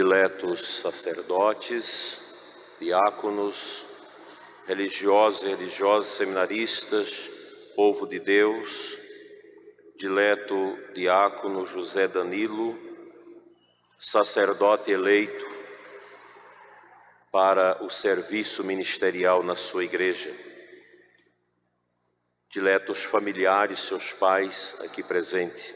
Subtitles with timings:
[0.00, 2.34] diletos sacerdotes,
[2.80, 3.84] diáconos,
[4.66, 7.30] religiosos e religiosas, seminaristas,
[7.76, 8.96] povo de Deus,
[9.98, 12.78] dileto diácono José Danilo,
[13.98, 15.46] sacerdote eleito
[17.30, 20.34] para o serviço ministerial na sua igreja.
[22.50, 25.74] Diletos familiares, seus pais aqui presentes,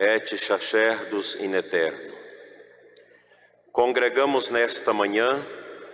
[0.00, 2.21] et chacherdos in eterno.
[3.72, 5.42] Congregamos nesta manhã,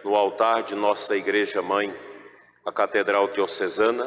[0.02, 1.94] no altar de nossa Igreja Mãe,
[2.66, 4.04] a Catedral Diocesana,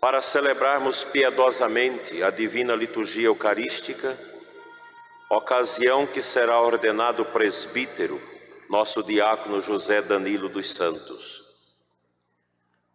[0.00, 4.16] para celebrarmos piedosamente a divina liturgia eucarística,
[5.28, 8.22] ocasião que será ordenado presbítero,
[8.68, 11.44] nosso diácono José Danilo dos Santos.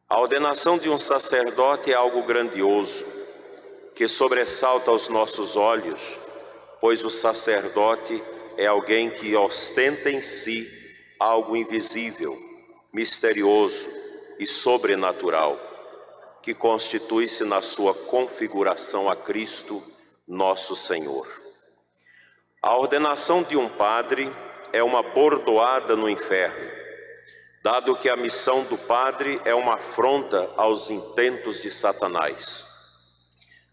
[0.08, 3.06] A ordenação de um sacerdote é algo grandioso,
[3.94, 6.18] que sobressalta aos nossos olhos,
[6.80, 10.72] pois o sacerdote é alguém que ostenta em si
[11.20, 12.38] algo invisível,
[12.94, 13.90] misterioso
[14.40, 15.60] e sobrenatural,
[16.42, 19.84] que constitui-se na sua configuração a Cristo,
[20.28, 21.28] nosso Senhor.
[22.62, 24.32] A ordenação de um padre
[24.72, 26.70] é uma bordoada no inferno,
[27.64, 32.66] dado que a missão do padre é uma afronta aos intentos de Satanás.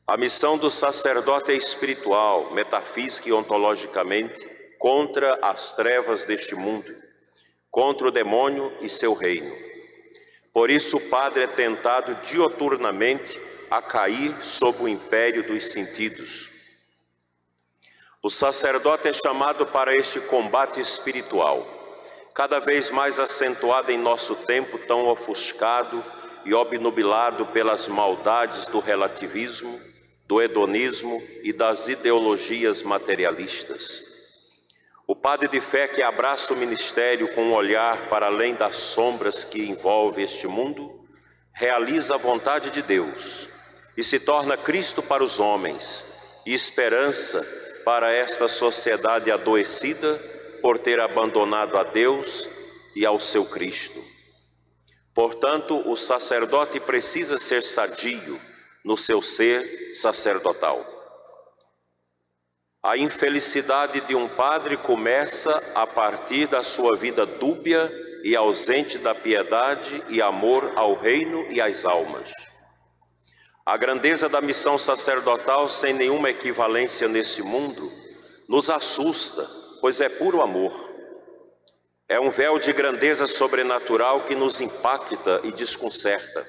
[0.07, 4.52] A missão do sacerdote é espiritual, metafísica e ontologicamente,
[4.83, 6.93] contra as trevas deste mundo,
[7.71, 9.55] contra o demônio e seu reino.
[10.53, 16.51] Por isso, o padre é tentado dioturnamente a cair sob o império dos sentidos.
[18.21, 21.65] O sacerdote é chamado para este combate espiritual,
[22.35, 26.05] cada vez mais acentuado em nosso tempo tão ofuscado
[26.45, 29.81] e obnubilado pelas maldades do relativismo,
[30.27, 34.11] do hedonismo e das ideologias materialistas.
[35.13, 39.45] O padre de fé que abraça o ministério com um olhar para além das sombras
[39.45, 41.07] que envolve este mundo,
[41.53, 43.47] realiza a vontade de Deus
[43.95, 46.03] e se torna Cristo para os homens
[46.47, 47.47] e esperança
[47.85, 50.19] para esta sociedade adoecida
[50.63, 52.49] por ter abandonado a Deus
[52.97, 54.03] e ao seu Cristo.
[55.15, 58.41] Portanto, o sacerdote precisa ser sadio
[58.83, 60.92] no seu ser sacerdotal.
[62.85, 67.89] A infelicidade de um padre começa a partir da sua vida dúbia
[68.25, 72.33] e ausente da piedade e amor ao reino e às almas.
[73.65, 77.89] A grandeza da missão sacerdotal, sem nenhuma equivalência nesse mundo,
[78.49, 79.49] nos assusta,
[79.81, 80.75] pois é puro amor.
[82.09, 86.45] É um véu de grandeza sobrenatural que nos impacta e desconcerta.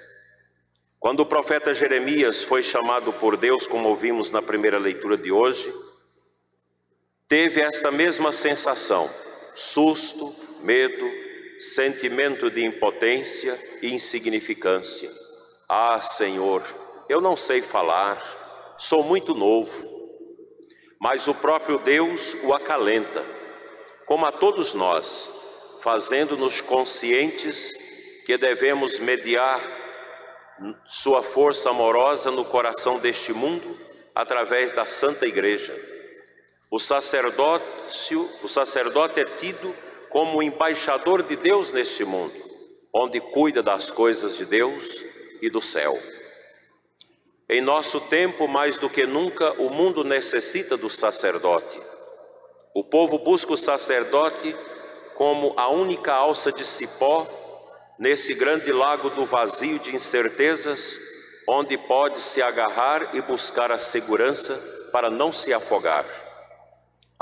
[1.00, 5.72] Quando o profeta Jeremias foi chamado por Deus, como ouvimos na primeira leitura de hoje,
[7.34, 9.10] teve esta mesma sensação:
[9.56, 11.10] susto, medo,
[11.58, 15.10] sentimento de impotência e insignificância.
[15.68, 16.62] Ah, Senhor,
[17.10, 19.92] eu não sei falar, sou muito novo.
[21.00, 23.26] Mas o próprio Deus o acalenta,
[24.06, 25.32] como a todos nós,
[25.82, 27.74] fazendo-nos conscientes
[28.28, 29.60] que devemos mediar
[30.88, 33.76] sua força amorosa no coração deste mundo
[34.14, 35.93] através da Santa Igreja
[36.74, 39.76] o sacerdócio, o sacerdote é tido
[40.10, 42.34] como embaixador de Deus neste mundo,
[42.92, 45.06] onde cuida das coisas de Deus
[45.40, 45.96] e do céu.
[47.48, 51.80] Em nosso tempo, mais do que nunca, o mundo necessita do sacerdote.
[52.74, 54.56] O povo busca o sacerdote
[55.14, 57.28] como a única alça de cipó
[58.00, 60.98] nesse grande lago do vazio de incertezas,
[61.48, 64.60] onde pode se agarrar e buscar a segurança
[64.92, 66.23] para não se afogar.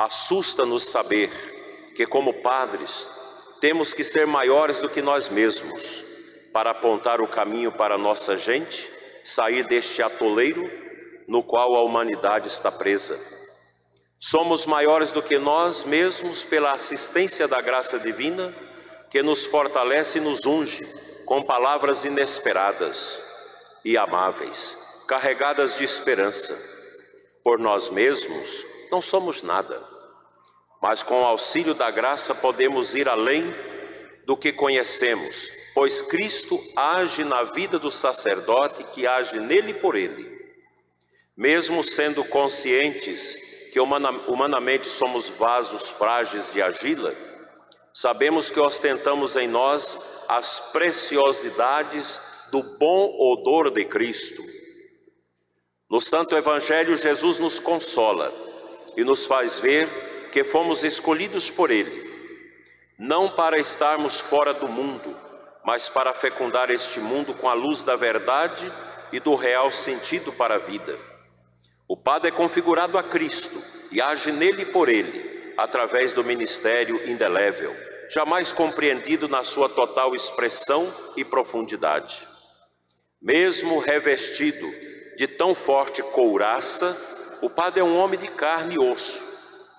[0.01, 1.29] Assusta-nos saber
[1.95, 3.11] que, como padres,
[3.59, 6.03] temos que ser maiores do que nós mesmos
[6.51, 8.91] para apontar o caminho para nossa gente,
[9.23, 10.67] sair deste atoleiro
[11.27, 13.15] no qual a humanidade está presa.
[14.19, 18.51] Somos maiores do que nós mesmos pela assistência da graça divina
[19.07, 20.83] que nos fortalece e nos unge
[21.27, 23.21] com palavras inesperadas
[23.85, 24.75] e amáveis,
[25.07, 26.57] carregadas de esperança.
[27.43, 29.90] Por nós mesmos não somos nada
[30.81, 33.53] mas com o auxílio da graça podemos ir além
[34.25, 40.41] do que conhecemos, pois Cristo age na vida do sacerdote que age nele por ele.
[41.37, 43.35] Mesmo sendo conscientes
[43.71, 47.15] que humanamente somos vasos frágeis de argila,
[47.93, 52.19] sabemos que ostentamos em nós as preciosidades
[52.51, 54.43] do bom odor de Cristo.
[55.89, 58.33] No Santo Evangelho, Jesus nos consola
[58.97, 62.09] e nos faz ver que fomos escolhidos por Ele,
[62.97, 65.15] não para estarmos fora do mundo,
[65.63, 68.71] mas para fecundar este mundo com a luz da verdade
[69.11, 70.97] e do real sentido para a vida.
[71.87, 73.61] O Padre é configurado a Cristo
[73.91, 77.75] e age nele por ele, através do ministério indelével,
[78.09, 82.27] jamais compreendido na sua total expressão e profundidade.
[83.21, 84.67] Mesmo revestido
[85.17, 86.97] de tão forte couraça,
[87.41, 89.30] o Padre é um homem de carne e osso,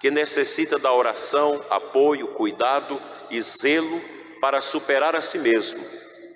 [0.02, 3.00] que necessita da oração, apoio, cuidado
[3.30, 4.02] e zelo
[4.40, 5.80] para superar a si mesmo,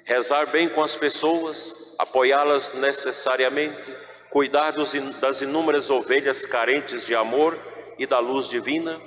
[0.05, 3.93] rezar bem com as pessoas, apoiá-las necessariamente,
[4.31, 4.73] cuidar
[5.21, 7.59] das inúmeras ovelhas carentes de amor
[7.99, 9.01] e da luz divina,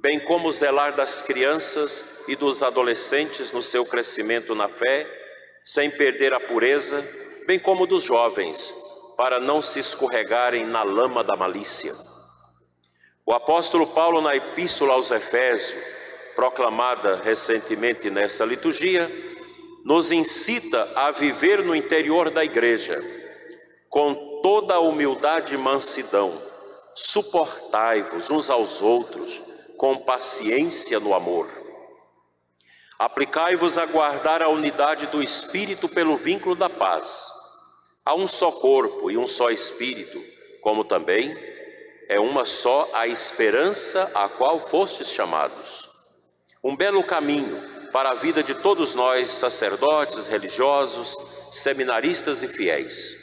[0.00, 5.06] bem como zelar das crianças e dos adolescentes no seu crescimento na fé,
[5.62, 7.00] sem perder a pureza,
[7.46, 8.74] bem como dos jovens,
[9.16, 12.09] para não se escorregarem na lama da malícia.
[13.30, 15.80] O apóstolo Paulo, na Epístola aos Efésios,
[16.34, 19.08] proclamada recentemente nesta liturgia,
[19.84, 23.00] nos incita a viver no interior da igreja,
[23.88, 26.36] com toda a humildade e mansidão,
[26.96, 29.40] suportai-vos uns aos outros,
[29.76, 31.48] com paciência no amor.
[32.98, 37.28] Aplicai-vos a guardar a unidade do Espírito pelo vínculo da paz.
[38.04, 40.20] Há um só corpo e um só Espírito,
[40.62, 41.49] como também
[42.10, 45.88] é uma só a esperança a qual fostes chamados
[46.62, 51.16] um belo caminho para a vida de todos nós, sacerdotes, religiosos,
[51.50, 53.16] seminaristas e fiéis.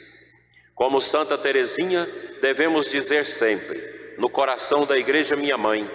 [0.74, 2.04] Como Santa Teresinha,
[2.40, 5.88] devemos dizer sempre: no coração da igreja, minha mãe,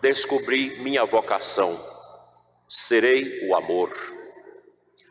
[0.00, 1.80] descobri minha vocação,
[2.68, 3.90] serei o amor.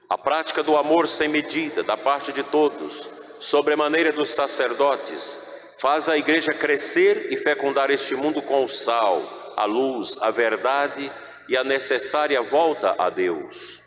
[0.10, 5.40] A prática do amor sem medida, da parte de todos, sobre a maneira dos sacerdotes,
[5.82, 11.12] faz a igreja crescer e fecundar este mundo com o sal, a luz, a verdade
[11.50, 13.82] e a necessária volta a Deus.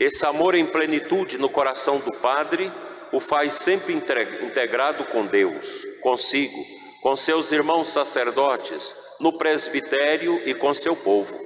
[0.00, 2.72] Esse amor em plenitude no coração do Padre
[3.12, 6.64] o faz sempre integrado com Deus, consigo,
[7.02, 11.38] com seus irmãos sacerdotes, no presbitério e com seu povo.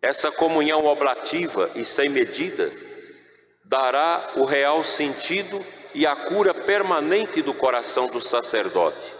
[0.00, 2.72] Essa comunhão oblativa e sem medida
[3.66, 5.62] dará o real sentido
[5.94, 9.12] e a cura permanente do coração do sacerdote,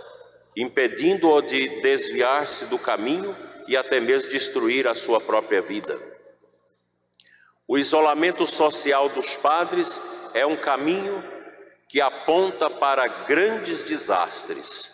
[0.57, 3.37] impedindo-o de desviar-se do caminho
[3.69, 6.01] e até mesmo destruir a sua própria vida.
[7.67, 10.01] O isolamento social dos padres
[10.35, 11.23] é um caminho
[11.89, 14.91] que aponta para grandes desastres,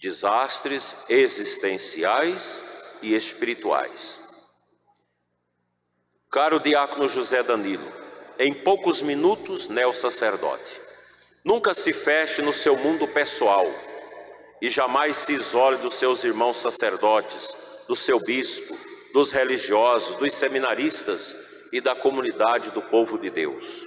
[0.00, 2.62] desastres existenciais
[3.02, 4.20] e espirituais.
[6.30, 8.01] Caro diácono José Danilo,
[8.44, 10.80] em poucos minutos, neo-sacerdote,
[11.44, 13.64] nunca se feche no seu mundo pessoal
[14.60, 17.54] e jamais se isole dos seus irmãos sacerdotes,
[17.86, 18.76] do seu bispo,
[19.12, 21.36] dos religiosos, dos seminaristas
[21.72, 23.86] e da comunidade do povo de Deus.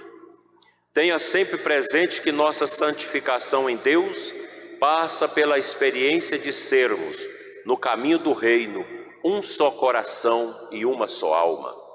[0.94, 4.32] Tenha sempre presente que nossa santificação em Deus
[4.80, 7.26] passa pela experiência de sermos,
[7.66, 8.86] no caminho do reino,
[9.22, 11.85] um só coração e uma só alma.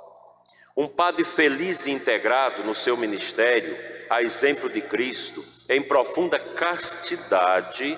[0.75, 3.77] Um padre feliz e integrado no seu ministério,
[4.09, 7.97] a exemplo de Cristo, em profunda castidade,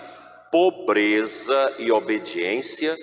[0.52, 2.98] pobreza e obediência,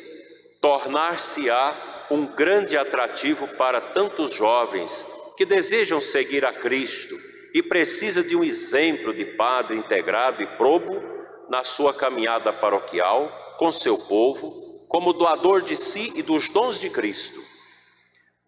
[0.61, 1.75] tornar-se-á
[2.11, 7.19] um grande atrativo para tantos jovens que desejam seguir a Cristo
[7.55, 11.01] e precisa de um exemplo de padre integrado e probo
[11.49, 16.91] na sua caminhada paroquial com seu povo, como doador de si e dos dons de
[16.91, 17.50] Cristo.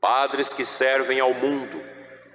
[0.02, 1.80] Padres que servem ao mundo,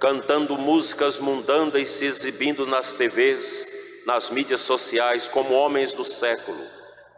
[0.00, 3.66] cantando músicas mundanas e se exibindo nas TVs,
[4.06, 6.58] nas mídias sociais como homens do século,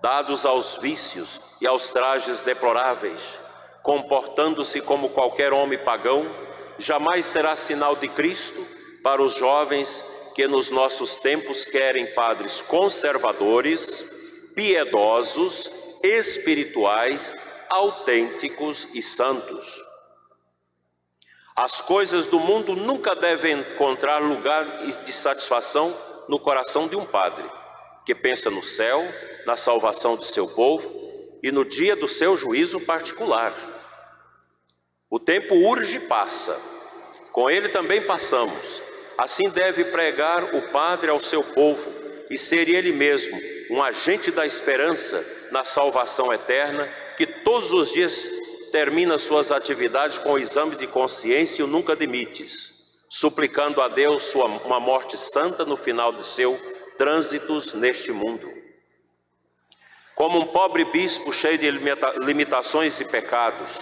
[0.03, 3.39] dados aos vícios e aos trajes deploráveis,
[3.85, 6.29] comportando-se como qualquer homem pagão,
[6.81, 8.67] jamais será sinal de Cristo
[9.05, 10.05] para os jovens
[10.35, 15.71] que nos nossos tempos querem padres conservadores, piedosos,
[16.03, 17.37] espirituais,
[17.69, 19.90] autênticos e santos.
[21.61, 25.95] As coisas do mundo nunca devem encontrar lugar de satisfação
[26.27, 27.45] no coração de um padre
[28.07, 29.07] que pensa no céu,
[29.45, 30.91] na salvação do seu povo
[31.43, 33.55] e no dia do seu juízo particular.
[35.11, 36.59] O tempo urge e passa,
[37.31, 38.81] com ele também passamos.
[39.19, 41.93] Assim deve pregar o Padre ao seu povo
[42.31, 43.39] e ser ele mesmo
[43.69, 46.87] um agente da esperança na salvação eterna,
[47.19, 48.40] que todos os dias
[48.71, 54.23] termina suas atividades com o exame de consciência e o nunca demites suplicando a Deus
[54.27, 56.57] sua, uma morte santa no final de seu
[56.97, 58.49] trânsitos neste mundo.
[60.15, 63.81] como um pobre bispo cheio de limitações e pecados,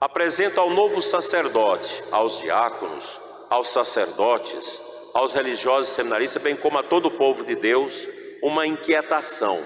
[0.00, 4.80] apresento ao novo sacerdote, aos diáconos, aos sacerdotes,
[5.12, 8.06] aos religiosos seminaristas, bem como a todo o povo de Deus,
[8.40, 9.60] uma inquietação.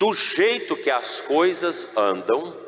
[0.00, 2.63] Do jeito que as coisas andam,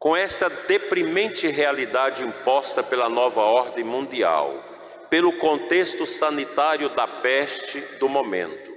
[0.00, 4.64] com essa deprimente realidade imposta pela nova ordem mundial,
[5.10, 8.74] pelo contexto sanitário da peste do momento.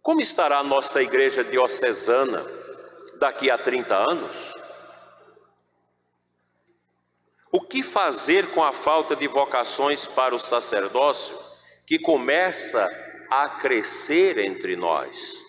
[0.00, 2.46] Como estará a nossa igreja diocesana
[3.18, 4.54] daqui a 30 anos?
[7.50, 11.36] O que fazer com a falta de vocações para o sacerdócio
[11.84, 12.88] que começa
[13.28, 15.42] a crescer entre nós?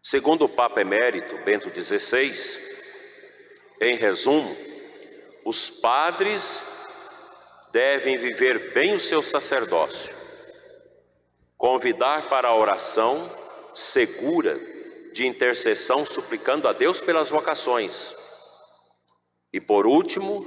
[0.00, 2.77] Segundo o Papa Emérito Bento XVI,
[3.80, 4.56] em resumo,
[5.44, 6.64] os padres
[7.72, 10.14] devem viver bem o seu sacerdócio,
[11.56, 13.30] convidar para a oração
[13.74, 14.58] segura
[15.12, 18.14] de intercessão, suplicando a Deus pelas vocações.
[19.52, 20.46] E por último,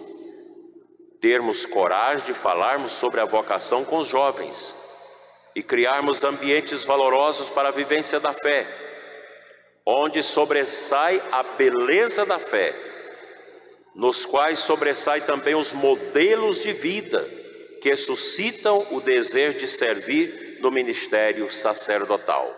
[1.19, 4.75] termos coragem de falarmos sobre a vocação com os jovens
[5.55, 8.67] e criarmos ambientes valorosos para a vivência da fé,
[9.85, 12.90] onde sobressai a beleza da fé,
[13.93, 17.27] nos quais sobressai também os modelos de vida
[17.81, 22.49] que suscitam o desejo de servir no ministério sacerdotal.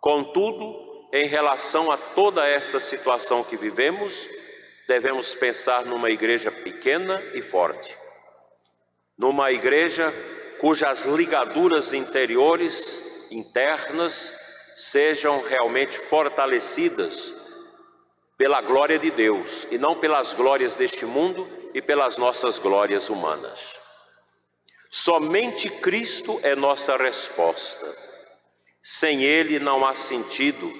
[0.00, 4.28] Contudo, em relação a toda esta situação que vivemos,
[4.88, 7.96] devemos pensar numa igreja pequena e forte,
[9.16, 10.12] numa igreja
[10.60, 14.34] cujas ligaduras interiores, internas,
[14.76, 17.43] sejam realmente fortalecidas
[18.36, 23.78] pela glória de Deus e não pelas glórias deste mundo e pelas nossas glórias humanas.
[24.90, 27.86] Somente Cristo é nossa resposta.
[28.82, 30.72] Sem Ele não há sentido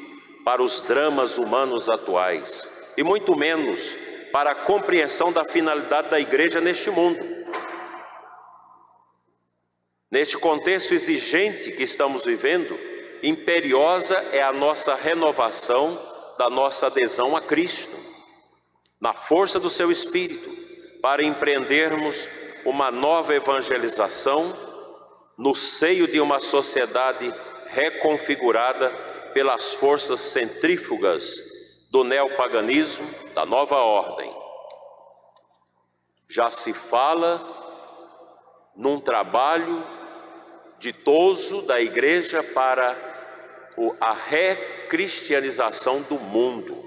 [0.45, 3.97] para os dramas humanos atuais e muito menos
[4.31, 7.19] para a compreensão da finalidade da igreja neste mundo.
[10.11, 12.79] Neste contexto exigente que estamos vivendo,
[13.23, 17.97] imperiosa é a nossa renovação da nossa adesão a Cristo,
[19.00, 20.50] na força do seu Espírito,
[21.00, 22.29] para empreendermos
[22.64, 24.53] uma nova evangelização
[25.37, 27.33] no seio de uma sociedade
[27.67, 28.91] reconfigurada
[29.35, 31.37] pelas forças centrífugas
[31.91, 34.35] do neopaganismo, da nova ordem.
[36.29, 37.41] Já se fala
[38.75, 39.87] num trabalho
[40.79, 43.13] ditoso da igreja para
[44.00, 46.83] a recristianização do mundo.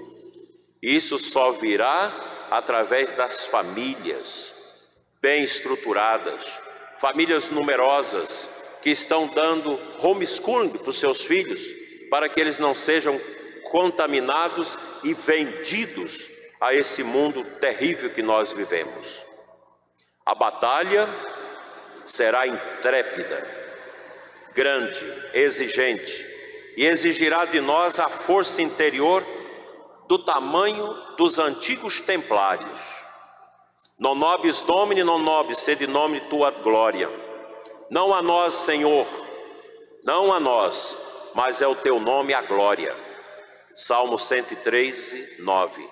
[0.82, 2.12] Isso só virá
[2.50, 4.54] através das famílias
[5.20, 6.60] bem estruturadas,
[6.96, 8.48] famílias numerosas
[8.80, 11.62] que estão dando homeschooling para os seus filhos,
[12.10, 13.20] para que eles não sejam
[13.70, 16.28] contaminados e vendidos
[16.60, 19.26] a esse mundo terrível que nós vivemos.
[20.24, 21.08] A batalha
[22.06, 23.46] será intrépida,
[24.54, 25.04] grande,
[25.34, 26.27] exigente
[26.78, 29.26] e exigirá de nós a força interior
[30.06, 33.02] do tamanho dos antigos templários.
[33.98, 37.10] Non nobis domini, non nobis, sede nome tua glória.
[37.90, 39.08] Não a nós, Senhor,
[40.04, 40.96] não a nós,
[41.34, 42.94] mas é o teu nome a glória.
[43.74, 45.90] Salmo 113, 9.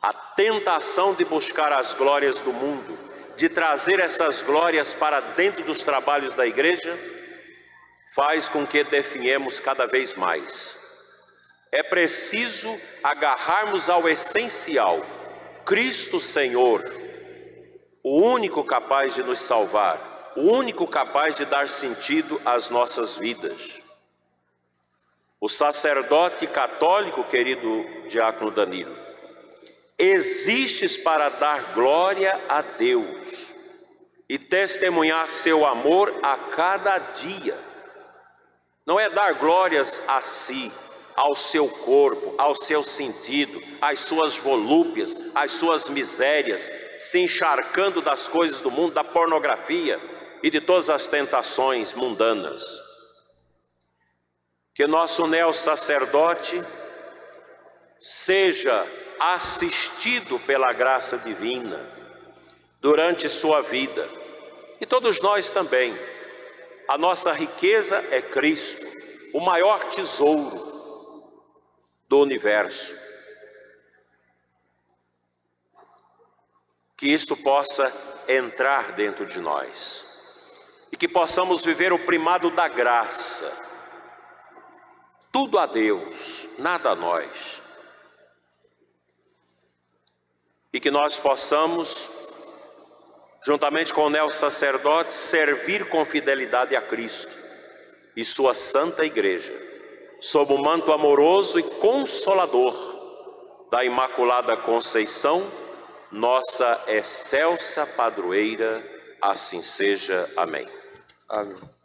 [0.00, 2.96] A tentação de buscar as glórias do mundo,
[3.36, 6.96] de trazer essas glórias para dentro dos trabalhos da igreja,
[8.14, 10.76] faz com que definhemos cada vez mais.
[11.72, 15.00] É preciso agarrarmos ao essencial,
[15.64, 16.84] Cristo Senhor,
[18.02, 23.80] o único capaz de nos salvar, o único capaz de dar sentido às nossas vidas.
[25.40, 28.96] O sacerdote católico, querido diácono Danilo,
[29.96, 33.52] existes para dar glória a Deus
[34.28, 37.69] e testemunhar seu amor a cada dia.
[38.90, 40.72] Não é dar glórias a si,
[41.14, 46.68] ao seu corpo, ao seu sentido, às suas volúpias, às suas misérias,
[46.98, 50.00] se encharcando das coisas do mundo, da pornografia
[50.42, 52.90] e de todas as tentações mundanas
[54.74, 56.60] que nosso neo sacerdote
[58.00, 58.84] seja
[59.20, 61.80] assistido pela graça divina
[62.80, 64.08] durante sua vida.
[64.80, 65.96] E todos nós também.
[66.90, 68.84] A nossa riqueza é Cristo,
[69.32, 71.32] o maior tesouro
[72.08, 72.96] do universo.
[76.96, 77.94] Que isto possa
[78.26, 80.04] entrar dentro de nós
[80.90, 83.68] e que possamos viver o primado da graça
[85.30, 87.62] Tudo a Deus, nada a nós.
[90.72, 92.19] E que nós possamos,
[93.44, 97.32] juntamente com o neo sacerdote, servir com fidelidade a Cristo
[98.16, 99.52] e sua santa igreja,
[100.20, 102.74] sob o manto amoroso e consolador
[103.70, 105.46] da Imaculada Conceição,
[106.10, 108.84] nossa excelsa padroeira,
[109.22, 110.28] assim seja.
[110.36, 110.68] Amém.
[111.28, 111.79] Amém.